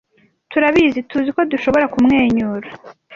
[0.51, 2.67] Turabizi, tuzi ko dushobora kumwenyura!